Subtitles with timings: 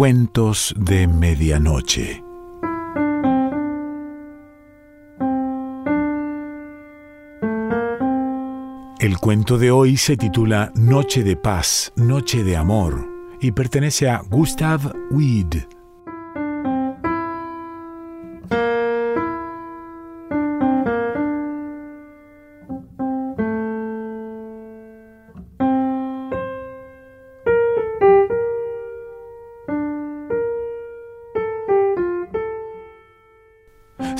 [0.00, 2.24] Cuentos de Medianoche.
[8.98, 13.06] El cuento de hoy se titula Noche de Paz, Noche de Amor
[13.42, 15.64] y pertenece a Gustav Weed.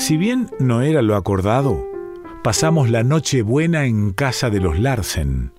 [0.01, 1.87] Si bien no era lo acordado,
[2.43, 5.51] pasamos la noche buena en casa de los Larsen.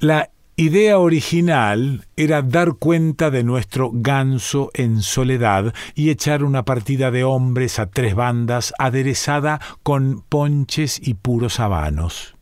[0.00, 7.12] La idea original era dar cuenta de nuestro ganso en soledad y echar una partida
[7.12, 12.34] de hombres a tres bandas aderezada con ponches y puros habanos.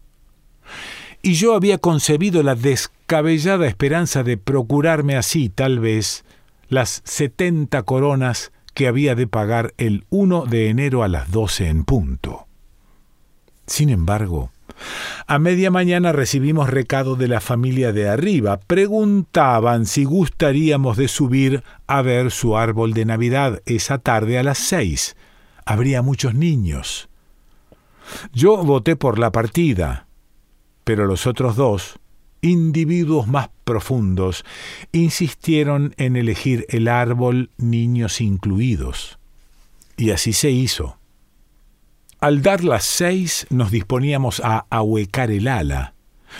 [1.21, 6.25] Y yo había concebido la descabellada esperanza de procurarme así, tal vez,
[6.71, 11.85] las setenta coronas que había de pagar el 1 de enero a las 12 en
[11.85, 12.47] punto.
[13.67, 14.51] Sin embargo,
[15.27, 18.59] a media mañana recibimos recado de la familia de arriba.
[18.59, 24.59] Preguntaban si gustaríamos de subir a ver su árbol de Navidad esa tarde a las
[24.59, 25.17] seis.
[25.65, 27.09] Habría muchos niños.
[28.33, 30.07] Yo voté por la partida,
[30.85, 31.99] pero los otros dos
[32.45, 34.45] individuos más profundos
[34.93, 39.19] insistieron en elegir el árbol niños incluidos.
[39.97, 40.99] Y así se hizo.
[42.21, 45.95] Al dar las seis nos disponíamos a ahuecar el ala.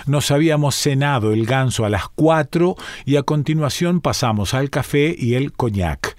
[0.07, 5.35] Nos habíamos cenado el ganso a las cuatro y a continuación pasamos al café y
[5.35, 6.17] el coñac.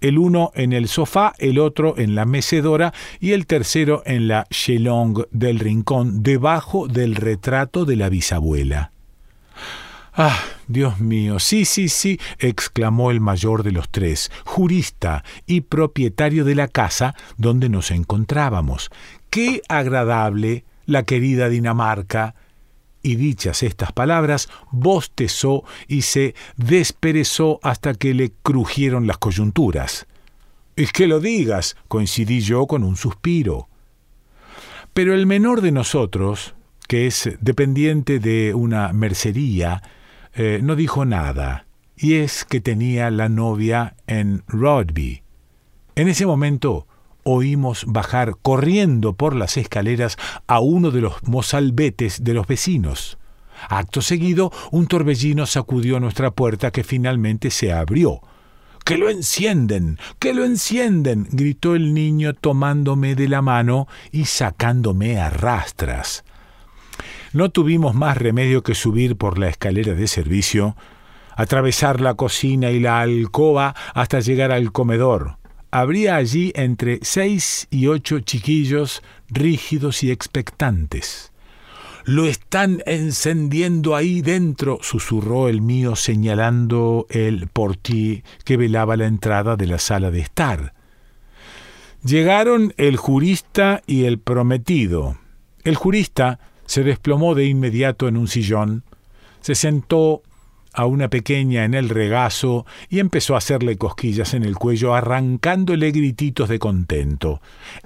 [0.00, 4.46] El uno en el sofá, el otro en la mecedora y el tercero en la
[4.50, 8.92] chelong del rincón, debajo del retrato de la bisabuela.
[10.20, 16.44] Ah, Dios mío, sí, sí, sí, exclamó el mayor de los tres, jurista y propietario
[16.44, 18.90] de la casa donde nos encontrábamos.
[19.30, 22.34] Qué agradable la querida Dinamarca.
[23.00, 30.08] Y dichas estas palabras, bostezó y se desperezó hasta que le crujieron las coyunturas.
[30.74, 33.68] Es que lo digas, coincidí yo con un suspiro.
[34.92, 36.56] Pero el menor de nosotros,
[36.88, 39.80] que es dependiente de una mercería,
[40.38, 41.66] eh, no dijo nada,
[41.96, 45.24] y es que tenía la novia en Rodby.
[45.96, 46.86] En ese momento
[47.24, 50.16] oímos bajar corriendo por las escaleras
[50.46, 53.18] a uno de los mozalbetes de los vecinos.
[53.68, 58.20] Acto seguido, un torbellino sacudió nuestra puerta que finalmente se abrió.
[58.84, 59.98] ¡Que lo encienden!
[60.20, 61.26] ¡Que lo encienden!
[61.32, 66.24] gritó el niño tomándome de la mano y sacándome a rastras.
[67.32, 70.76] No tuvimos más remedio que subir por la escalera de servicio,
[71.36, 75.36] atravesar la cocina y la alcoba hasta llegar al comedor.
[75.70, 81.32] Habría allí entre seis y ocho chiquillos rígidos y expectantes.
[82.04, 89.56] Lo están encendiendo ahí dentro, susurró el mío señalando el portier que velaba la entrada
[89.56, 90.72] de la sala de estar.
[92.02, 95.18] Llegaron el jurista y el prometido.
[95.64, 98.84] El jurista se desplomó de inmediato en un sillón,
[99.40, 100.22] se sentó
[100.74, 105.90] a una pequeña en el regazo y empezó a hacerle cosquillas en el cuello, arrancándole
[105.90, 107.40] grititos de contento.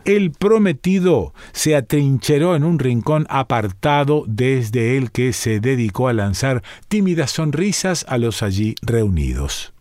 [0.05, 6.63] El prometido se atrincheró en un rincón apartado desde el que se dedicó a lanzar
[6.89, 9.73] tímidas sonrisas a los allí reunidos.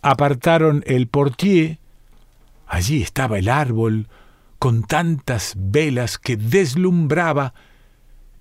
[0.00, 1.78] Apartaron el portier.
[2.66, 4.08] Allí estaba el árbol,
[4.58, 7.52] con tantas velas que deslumbraba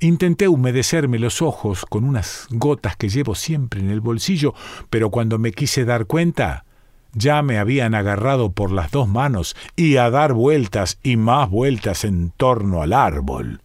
[0.04, 4.54] Intenté humedecerme los ojos con unas gotas que llevo siempre en el bolsillo,
[4.90, 6.66] pero cuando me quise dar cuenta,
[7.14, 12.04] ya me habían agarrado por las dos manos y a dar vueltas y más vueltas
[12.04, 13.62] en torno al árbol.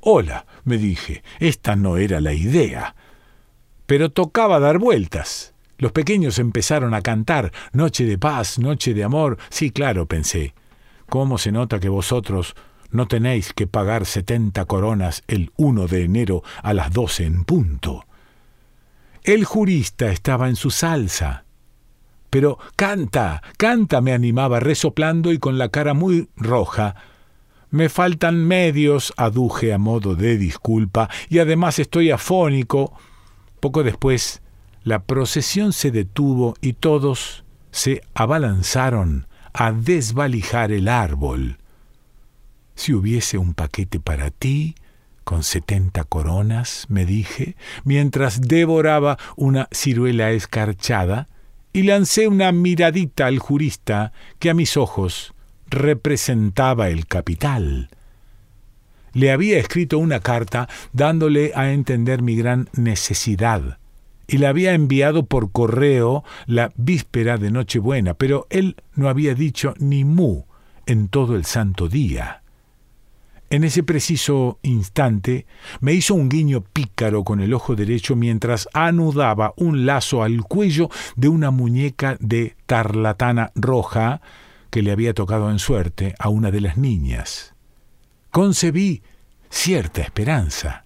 [0.00, 2.94] Hola, me dije, esta no era la idea.
[3.84, 5.52] Pero tocaba dar vueltas.
[5.76, 9.36] Los pequeños empezaron a cantar Noche de paz, noche de amor.
[9.50, 10.54] Sí, claro, pensé.
[11.10, 12.56] ¿Cómo se nota que vosotros
[12.90, 18.06] no tenéis que pagar setenta coronas el 1 de enero a las doce en punto.
[19.22, 21.44] El jurista estaba en su salsa.
[22.30, 26.94] Pero canta, canta, me animaba resoplando y con la cara muy roja.
[27.70, 32.94] Me faltan medios, aduje a modo de disculpa, y además estoy afónico.
[33.60, 34.42] Poco después,
[34.82, 41.58] la procesión se detuvo y todos se abalanzaron a desvalijar el árbol
[42.78, 44.76] si hubiese un paquete para ti,
[45.24, 51.26] con setenta coronas, me dije, mientras devoraba una ciruela escarchada
[51.72, 55.34] y lancé una miradita al jurista que a mis ojos
[55.68, 57.90] representaba el capital.
[59.12, 63.78] Le había escrito una carta dándole a entender mi gran necesidad
[64.28, 69.74] y la había enviado por correo la víspera de Nochebuena, pero él no había dicho
[69.80, 70.44] ni mu
[70.86, 72.42] en todo el santo día.
[73.50, 75.46] En ese preciso instante
[75.80, 80.90] me hizo un guiño pícaro con el ojo derecho mientras anudaba un lazo al cuello
[81.16, 84.20] de una muñeca de tarlatana roja
[84.70, 87.54] que le había tocado en suerte a una de las niñas.
[88.30, 89.02] Concebí
[89.48, 90.84] cierta esperanza.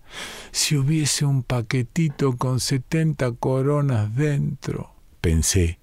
[0.53, 5.81] Si hubiese un paquetito con setenta coronas dentro, pensé,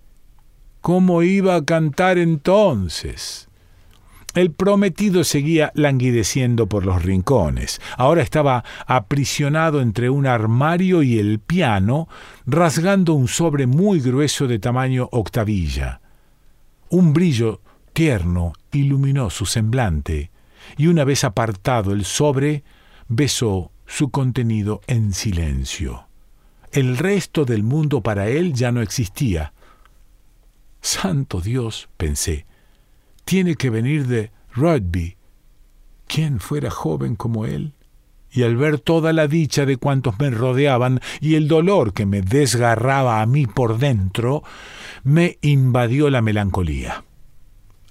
[0.79, 3.48] ¿cómo iba a cantar entonces?
[4.35, 7.81] El prometido seguía languideciendo por los rincones.
[7.97, 12.07] Ahora estaba aprisionado entre un armario y el piano,
[12.45, 16.01] rasgando un sobre muy grueso de tamaño octavilla.
[16.89, 17.61] Un brillo
[17.93, 20.31] tierno iluminó su semblante,
[20.77, 22.63] y una vez apartado el sobre,
[23.07, 26.07] besó su contenido en silencio.
[26.71, 29.53] El resto del mundo para él ya no existía.
[30.81, 32.45] Santo Dios, pensé,
[33.29, 35.15] tiene que venir de Rugby.
[36.07, 37.73] ¿Quién fuera joven como él?
[38.31, 42.23] Y al ver toda la dicha de cuantos me rodeaban y el dolor que me
[42.23, 44.41] desgarraba a mí por dentro,
[45.03, 47.03] me invadió la melancolía.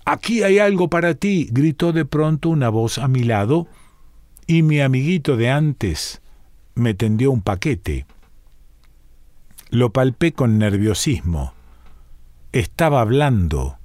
[0.05, 3.69] Aquí hay algo para ti, gritó de pronto una voz a mi lado,
[4.49, 6.21] y mi amiguito de antes
[6.75, 8.07] me tendió un paquete.
[9.71, 11.53] Lo palpé con nerviosismo.
[12.51, 13.78] Estaba hablando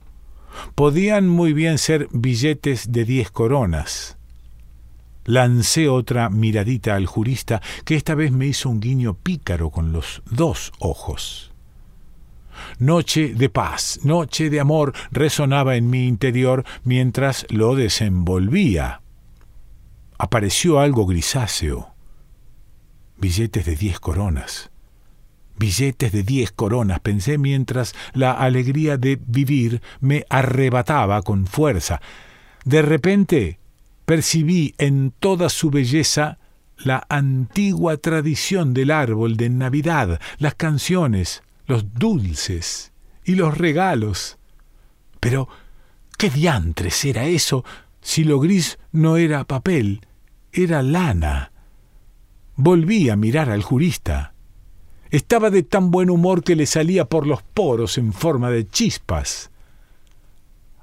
[0.76, 4.18] podían muy bien ser billetes de diez coronas.
[5.26, 10.22] Lancé otra miradita al jurista, que esta vez me hizo un guiño pícaro con los
[10.30, 11.52] dos ojos.
[12.78, 19.02] Noche de paz, noche de amor resonaba en mi interior mientras lo desenvolvía.
[20.18, 21.94] Apareció algo grisáceo.
[23.18, 24.73] Billetes de diez coronas.
[25.58, 32.02] Billetes de diez coronas, pensé mientras la alegría de vivir me arrebataba con fuerza.
[32.66, 33.60] De repente
[34.06, 36.40] percibí en toda su belleza
[36.78, 42.92] la antigua tradición del árbol de Navidad, las canciones, los dulces
[43.24, 44.38] y los regalos.
[45.20, 45.48] Pero,
[46.18, 47.64] ¿qué diantres era eso
[48.02, 50.02] si lo gris no era papel,
[50.52, 51.52] era lana?
[52.56, 54.33] Volví a mirar al jurista.
[55.14, 59.52] Estaba de tan buen humor que le salía por los poros en forma de chispas.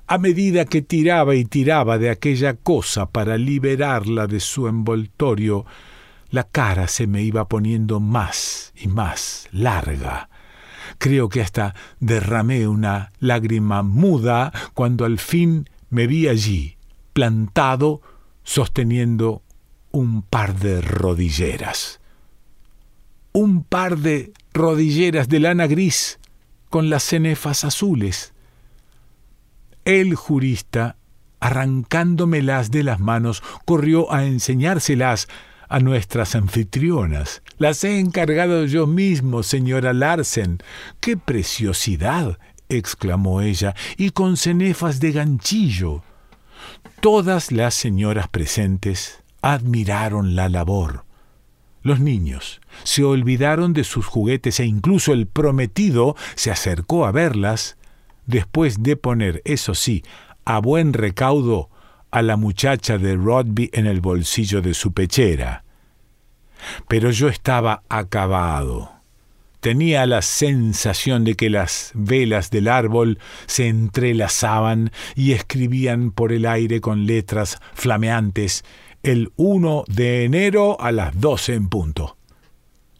[0.07, 5.67] A medida que tiraba y tiraba de aquella cosa para liberarla de su envoltorio,
[6.31, 10.29] la cara se me iba poniendo más y más larga.
[10.99, 16.77] Creo que hasta derramé una lágrima muda cuando al fin me vi allí,
[17.13, 18.01] plantado,
[18.45, 19.43] sosteniendo
[19.91, 22.00] un par de rodilleras
[23.33, 26.19] un par de rodilleras de lana gris
[26.69, 28.33] con las cenefas azules.
[29.85, 30.97] El jurista,
[31.41, 35.29] arrancándomelas de las manos, corrió a enseñárselas
[35.69, 37.43] a nuestras anfitrionas.
[37.59, 40.59] Las he encargado yo mismo, señora Larsen.
[41.01, 42.39] ¡Qué preciosidad!
[42.69, 46.03] exclamó ella, y con cenefas de ganchillo.
[47.01, 51.05] Todas las señoras presentes admiraron la labor.
[51.83, 57.77] Los niños se olvidaron de sus juguetes e incluso el prometido se acercó a verlas,
[58.27, 60.05] después de poner, eso sí,
[60.45, 61.71] a buen recaudo
[62.11, 65.65] a la muchacha de Rodby en el bolsillo de su pechera.
[66.89, 68.93] Pero yo estaba acabado.
[69.61, 76.47] Tenía la sensación de que las velas del árbol se entrelazaban y escribían por el
[76.47, 78.65] aire con letras flameantes
[79.03, 82.17] el 1 de enero a las 12 en punto.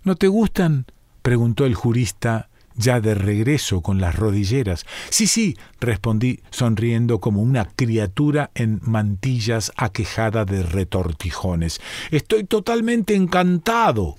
[0.03, 0.87] ¿No te gustan?
[1.23, 4.87] preguntó el jurista ya de regreso con las rodilleras.
[5.11, 11.81] Sí, sí, respondí sonriendo como una criatura en mantillas aquejada de retortijones.
[12.11, 14.17] Estoy totalmente encantado.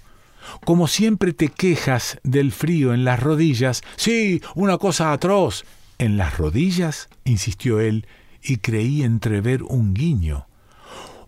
[0.65, 3.81] Como siempre te quejas del frío en las rodillas.
[3.95, 5.65] Sí, una cosa atroz.
[5.97, 7.09] ¿En las rodillas?
[7.25, 8.07] insistió él,
[8.43, 10.47] y creí entrever un guiño.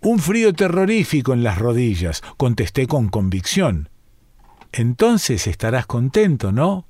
[0.03, 3.87] Un frío terrorífico en las rodillas, contesté con convicción.
[4.73, 6.85] Entonces estarás contento, ¿no?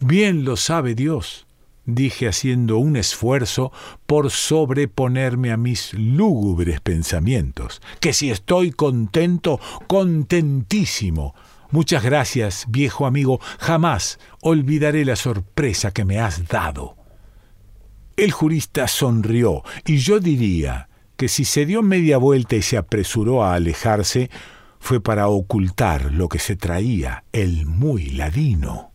[0.00, 1.46] Bien lo sabe Dios,
[1.84, 3.70] dije haciendo un esfuerzo
[4.06, 11.36] por sobreponerme a mis lúgubres pensamientos, que si estoy contento, contentísimo.
[11.70, 13.38] Muchas gracias, viejo amigo.
[13.60, 16.96] Jamás olvidaré la sorpresa que me has dado.
[18.16, 20.88] El jurista sonrió, y yo diría
[21.22, 24.28] que si se dio media vuelta y se apresuró a alejarse,
[24.80, 28.90] fue para ocultar lo que se traía el muy ladino.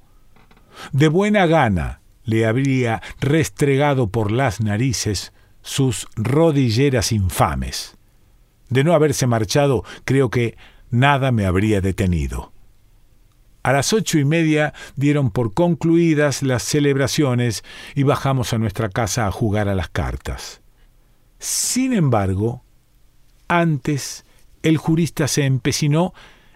[0.92, 5.32] De buena gana le habría restregado por las narices
[5.62, 7.96] sus rodilleras infames.
[8.68, 10.58] De no haberse marchado, creo que
[10.90, 12.52] nada me habría detenido.
[13.64, 17.64] A las ocho y media dieron por concluidas las celebraciones
[17.96, 20.62] y bajamos a nuestra casa a jugar a las cartas.
[21.40, 22.64] Sin embargo,
[23.48, 24.26] antes
[24.64, 26.14] el jurista se empecinó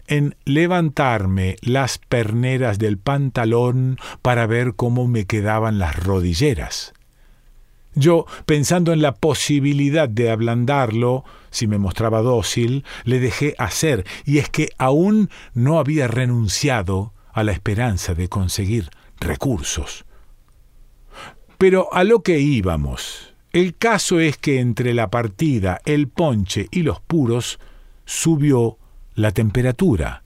[0.08, 6.94] en levantarme las perneras del pantalón para ver cómo me quedaban las rodilleras.
[7.94, 14.38] Yo, pensando en la posibilidad de ablandarlo, si me mostraba dócil, le dejé hacer, y
[14.38, 20.06] es que aún no había renunciado a la esperanza de conseguir recursos.
[21.58, 23.31] Pero a lo que íbamos.
[23.53, 27.60] El caso es que entre la partida, el ponche y los puros
[28.05, 28.77] subió
[29.13, 30.24] la temperatura.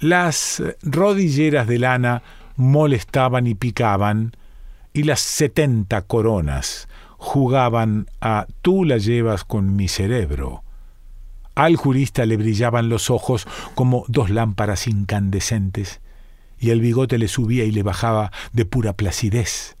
[0.00, 2.22] Las rodilleras de lana
[2.56, 4.32] molestaban y picaban,
[4.92, 6.88] y las setenta coronas
[7.18, 10.62] jugaban a tú la llevas con mi cerebro.
[11.54, 16.00] Al jurista le brillaban los ojos como dos lámparas incandescentes,
[16.58, 19.76] y el bigote le subía y le bajaba de pura placidez.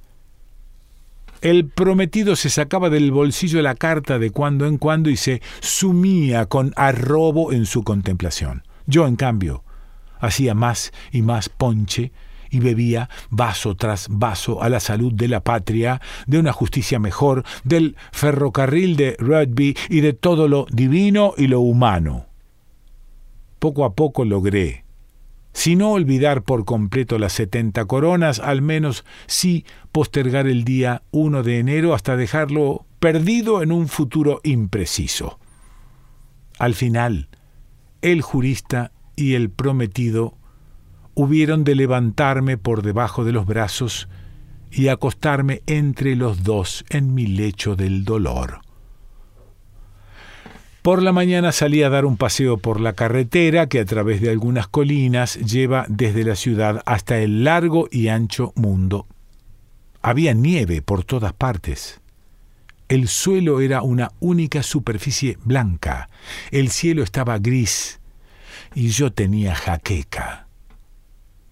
[1.44, 6.46] El prometido se sacaba del bolsillo la carta de cuando en cuando y se sumía
[6.46, 8.62] con arrobo en su contemplación.
[8.86, 9.62] Yo, en cambio,
[10.20, 12.12] hacía más y más ponche
[12.48, 17.44] y bebía vaso tras vaso a la salud de la patria, de una justicia mejor,
[17.62, 22.24] del ferrocarril de Rugby y de todo lo divino y lo humano.
[23.58, 24.83] Poco a poco logré,
[25.54, 31.44] si no olvidar por completo las setenta coronas, al menos sí postergar el día 1
[31.44, 35.38] de enero hasta dejarlo perdido en un futuro impreciso.
[36.58, 37.28] Al final,
[38.02, 40.36] el jurista y el prometido
[41.14, 44.08] hubieron de levantarme por debajo de los brazos
[44.72, 48.63] y acostarme entre los dos en mi lecho del dolor.
[50.84, 54.28] Por la mañana salí a dar un paseo por la carretera que a través de
[54.28, 59.06] algunas colinas lleva desde la ciudad hasta el largo y ancho mundo.
[60.02, 62.02] Había nieve por todas partes.
[62.90, 66.10] El suelo era una única superficie blanca,
[66.50, 67.98] el cielo estaba gris
[68.74, 70.48] y yo tenía jaqueca.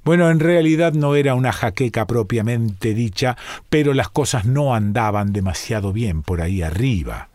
[0.04, 3.38] Bueno, en realidad no era una jaqueca propiamente dicha,
[3.70, 7.30] pero las cosas no andaban demasiado bien por ahí arriba.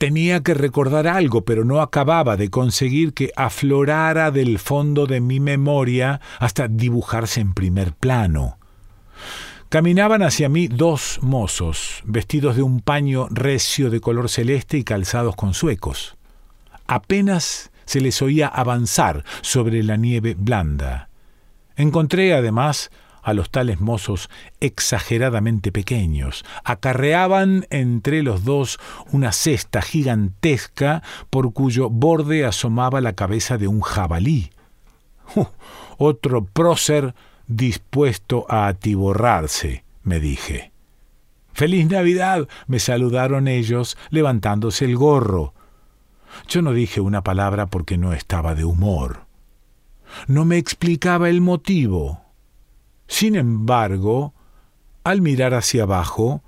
[0.00, 5.40] Tenía que recordar algo, pero no acababa de conseguir que aflorara del fondo de mi
[5.40, 8.56] memoria hasta dibujarse en primer plano.
[9.68, 15.36] Caminaban hacia mí dos mozos, vestidos de un paño recio de color celeste y calzados
[15.36, 16.16] con suecos.
[16.86, 21.10] Apenas se les oía avanzar sobre la nieve blanda.
[21.76, 22.90] Encontré además
[23.22, 26.44] a los tales mozos exageradamente pequeños.
[26.64, 28.78] Acarreaban entre los dos
[29.12, 34.50] una cesta gigantesca por cuyo borde asomaba la cabeza de un jabalí.
[35.34, 35.44] Uh,
[35.98, 37.14] otro prócer
[37.46, 40.72] dispuesto a atiborrarse, me dije.
[41.52, 45.52] Feliz Navidad, me saludaron ellos, levantándose el gorro.
[46.48, 49.26] Yo no dije una palabra porque no estaba de humor.
[50.26, 52.22] No me explicaba el motivo.
[53.10, 54.34] Sin embargo,
[55.02, 56.44] al mirar hacia abajo,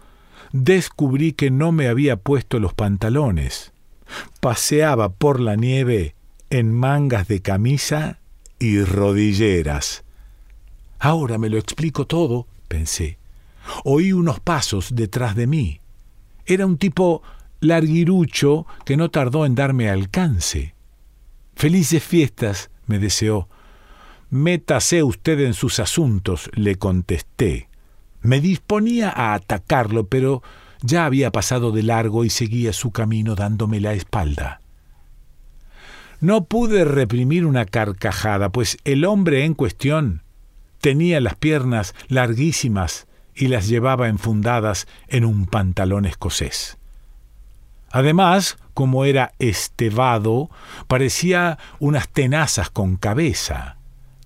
[0.53, 3.73] descubrí que no me había puesto los pantalones.
[4.41, 6.15] Paseaba por la nieve
[6.51, 8.21] en mangas de camisa
[8.61, 10.05] y rodilleras.
[11.01, 13.19] Ahora me lo explico todo, pensé.
[13.83, 15.81] Oí unos pasos detrás de mí.
[16.47, 17.23] Era un tipo
[17.59, 20.77] larguirucho que no tardó en darme alcance.
[21.57, 23.49] Felices fiestas, me deseó.
[24.33, 27.69] Métase usted en sus asuntos, le contesté.
[28.23, 30.43] Me disponía a atacarlo, pero
[30.81, 34.63] ya había pasado de largo y seguía su camino dándome la espalda.
[36.21, 40.23] No pude reprimir una carcajada, pues el hombre en cuestión
[40.81, 46.79] tenía las piernas larguísimas y las llevaba enfundadas en un pantalón escocés.
[47.91, 50.49] Además, como era estevado,
[50.87, 53.77] parecía unas tenazas con cabeza.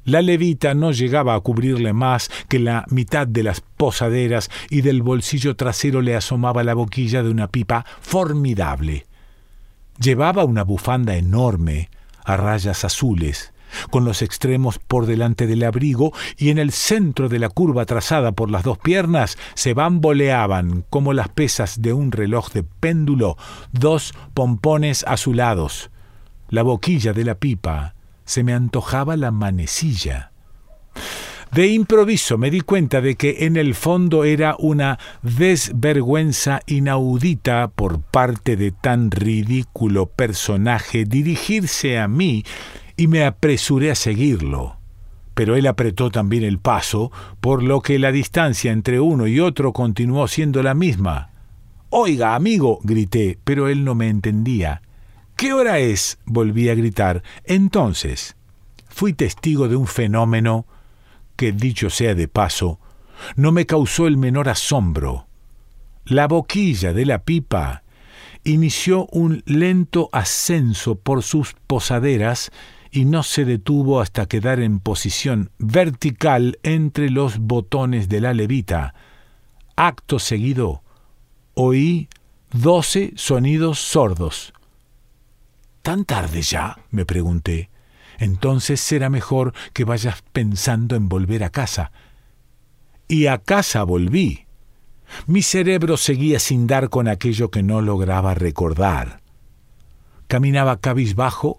[0.07, 5.03] La levita no llegaba a cubrirle más que la mitad de las posaderas y del
[5.03, 9.05] bolsillo trasero le asomaba la boquilla de una pipa formidable.
[9.99, 11.91] Llevaba una bufanda enorme,
[12.25, 13.53] a rayas azules,
[13.91, 18.31] con los extremos por delante del abrigo, y en el centro de la curva trazada
[18.31, 23.37] por las dos piernas se bamboleaban, como las pesas de un reloj de péndulo,
[23.73, 25.91] dos pompones azulados.
[26.49, 27.96] La boquilla de la pipa
[28.27, 30.33] se me antojaba la manecilla.
[31.53, 38.03] De improviso me di cuenta de que en el fondo era una desvergüenza inaudita por
[38.03, 42.45] parte de tan ridículo personaje dirigirse a mí
[42.97, 44.77] y me apresuré a seguirlo.
[45.35, 49.73] Pero él apretó también el paso, por lo que la distancia entre uno y otro
[49.73, 51.31] continuó siendo la misma.
[51.91, 54.83] Oiga, amigo, grité, pero él no me entendía.
[55.37, 56.19] ¿Qué hora es?
[56.25, 57.23] volví a gritar.
[57.45, 58.37] Entonces,
[58.89, 60.67] fui testigo de un fenómeno
[61.37, 62.81] que, dicho sea de paso,
[63.37, 65.27] no me causó el menor asombro.
[66.07, 67.83] La boquilla de la pipa
[68.45, 72.51] inició un lento ascenso por sus posaderas
[72.91, 78.95] y no se detuvo hasta quedar en posición vertical entre los botones de la levita.
[79.77, 80.83] Acto seguido,
[81.53, 82.09] oí
[82.53, 84.55] doce sonidos sordos.
[85.87, 86.81] ¿Tan tarde ya?
[86.91, 87.71] me pregunté.
[88.19, 91.93] Entonces será mejor que vayas pensando en volver a casa.
[93.07, 94.47] Y a casa volví.
[95.29, 99.23] Mi cerebro seguía sin dar con aquello que no lograba recordar.
[100.27, 101.59] Caminaba cabizbajo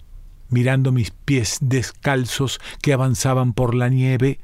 [0.49, 4.41] mirando mis pies descalzos que avanzaban por la nieve.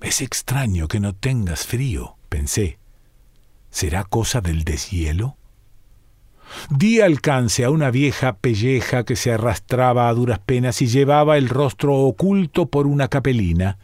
[0.00, 2.80] Es extraño que no tengas frío, pensé.
[3.70, 5.36] ¿Será cosa del deshielo?
[6.70, 11.48] Di alcance a una vieja pelleja que se arrastraba a duras penas y llevaba el
[11.48, 13.78] rostro oculto por una capelina.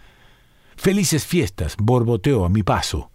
[0.76, 3.11] Felices fiestas, borboteó a mi paso.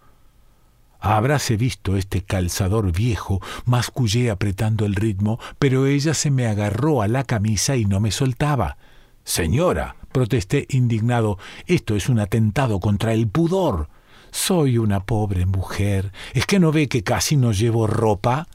[0.99, 7.07] Habráse visto este calzador viejo, mascullé apretando el ritmo, pero ella se me agarró a
[7.07, 8.77] la camisa y no me soltaba.
[9.23, 13.89] Señora, protesté indignado, esto es un atentado contra el pudor.
[14.31, 16.11] Soy una pobre mujer.
[16.33, 18.47] ¿Es que no ve que casi no llevo ropa?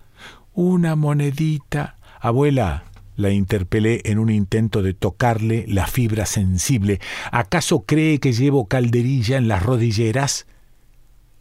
[0.53, 1.97] Una monedita.
[2.21, 2.85] Abuela,
[3.17, 7.01] la interpelé en un intento de tocarle la fibra sensible.
[7.31, 10.47] ¿Acaso cree que llevo calderilla en las rodilleras?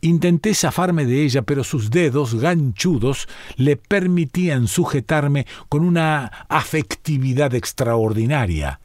[0.01, 8.79] Intenté zafarme de ella, pero sus dedos ganchudos le permitían sujetarme con una afectividad extraordinaria.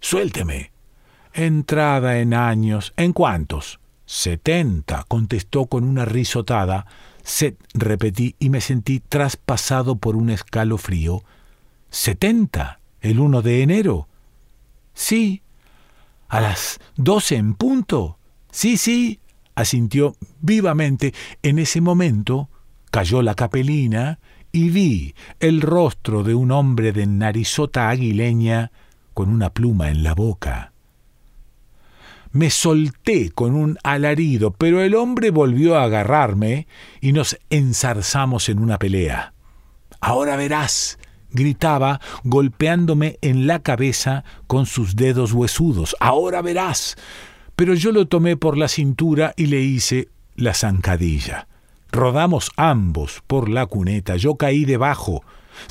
[0.00, 0.70] Suélteme.
[1.32, 2.92] Entrada en años.
[2.96, 3.80] ¿En cuántos?
[4.04, 6.86] Setenta, contestó con una risotada.
[7.22, 11.22] Set, repetí, y me sentí traspasado por un escalofrío.
[11.90, 12.80] ¿Setenta?
[13.00, 14.08] ¿El uno de enero?
[14.94, 15.42] Sí.
[16.28, 18.18] ¿A las doce en punto?
[18.50, 19.20] Sí, sí
[19.54, 21.14] asintió vivamente.
[21.42, 22.48] En ese momento
[22.90, 24.18] cayó la capelina
[24.50, 28.70] y vi el rostro de un hombre de narizota aguileña
[29.14, 30.71] con una pluma en la boca.
[32.32, 36.66] Me solté con un alarido, pero el hombre volvió a agarrarme
[37.00, 39.34] y nos enzarzamos en una pelea.
[40.00, 40.98] Ahora verás,
[41.30, 45.94] gritaba, golpeándome en la cabeza con sus dedos huesudos.
[46.00, 46.96] Ahora verás
[47.56, 51.46] pero yo lo tomé por la cintura y le hice la zancadilla.
[51.90, 55.22] Rodamos ambos por la cuneta, yo caí debajo.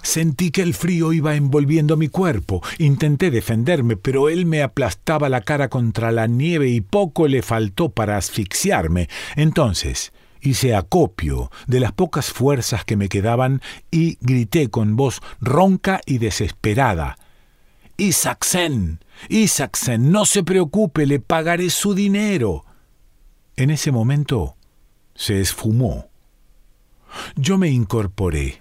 [0.03, 2.61] Sentí que el frío iba envolviendo mi cuerpo.
[2.77, 7.89] Intenté defenderme, pero él me aplastaba la cara contra la nieve y poco le faltó
[7.89, 9.09] para asfixiarme.
[9.35, 16.01] Entonces hice acopio de las pocas fuerzas que me quedaban y grité con voz ronca
[16.05, 17.17] y desesperada.
[17.97, 18.99] Isaacsen,
[19.29, 22.65] Isaacsen, no se preocupe, le pagaré su dinero.
[23.55, 24.55] En ese momento
[25.13, 26.09] se esfumó.
[27.35, 28.60] Yo me incorporé,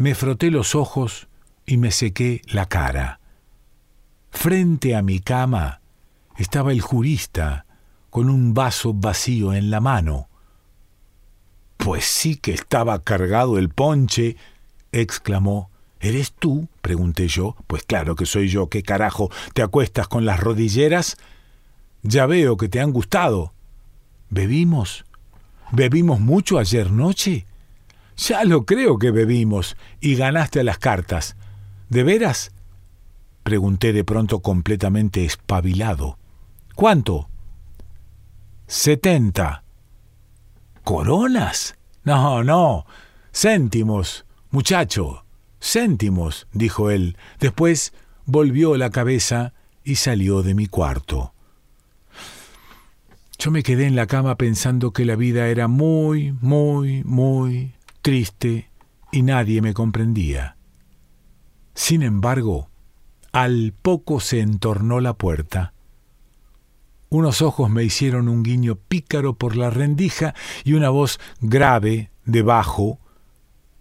[0.00, 1.28] me froté los ojos
[1.66, 3.20] y me sequé la cara.
[4.30, 5.82] Frente a mi cama
[6.38, 7.66] estaba el jurista
[8.08, 10.30] con un vaso vacío en la mano.
[11.76, 14.38] Pues sí que estaba cargado el ponche,
[14.90, 15.68] exclamó.
[16.00, 16.66] ¿Eres tú?
[16.80, 17.54] pregunté yo.
[17.66, 18.70] Pues claro que soy yo.
[18.70, 19.30] ¿Qué carajo?
[19.52, 21.18] ¿Te acuestas con las rodilleras?
[22.02, 23.52] Ya veo que te han gustado.
[24.30, 25.04] ¿Bebimos?
[25.72, 27.44] ¿Bebimos mucho ayer noche?
[28.20, 31.36] Ya lo creo que bebimos y ganaste las cartas.
[31.88, 32.52] ¿De veras?
[33.42, 36.18] Pregunté de pronto completamente espabilado.
[36.74, 37.30] ¿Cuánto?
[38.66, 39.64] Setenta.
[40.84, 41.76] ¿Coronas?
[42.04, 42.84] No, no.
[43.32, 45.24] Céntimos, muchacho.
[45.58, 47.16] Céntimos, dijo él.
[47.38, 47.94] Después
[48.26, 51.32] volvió la cabeza y salió de mi cuarto.
[53.38, 58.70] Yo me quedé en la cama pensando que la vida era muy, muy, muy triste
[59.12, 60.56] y nadie me comprendía.
[61.74, 62.68] Sin embargo,
[63.32, 65.72] Al poco se entornó la puerta.
[67.10, 70.34] Unos ojos me hicieron un guiño pícaro por la rendija
[70.64, 72.98] y una voz grave, debajo,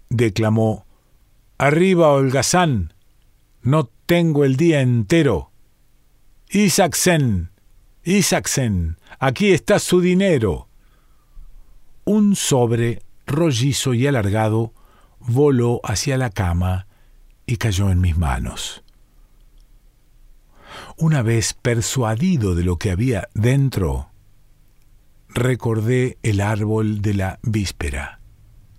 [0.10, 0.86] declamó
[1.58, 2.94] Arriba, holgazán.
[3.62, 5.52] No tengo el día entero.
[6.50, 7.52] Isaacsen,
[8.04, 10.70] Isaacsen, aquí está su dinero.
[12.06, 14.74] Un sobre rollizo y alargado
[15.20, 16.88] voló hacia la cama
[17.46, 18.84] y cayó en mis manos.
[20.98, 24.10] Una vez persuadido de lo que había dentro,
[25.30, 28.20] recordé el árbol de la víspera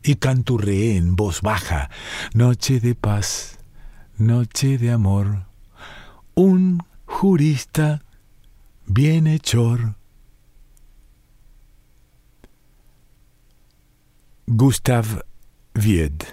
[0.02, 1.90] y canturreé en voz baja,
[2.34, 3.58] Noche de paz,
[4.16, 5.46] noche de amor,
[6.34, 8.02] un jurista
[8.86, 9.99] bienhechor.
[14.52, 15.22] Gustav
[15.76, 16.24] Wied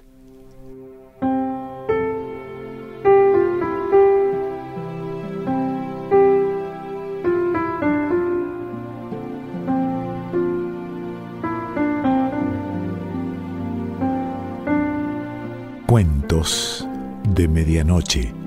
[15.86, 16.88] Cuentos
[17.36, 18.47] de Medianoche.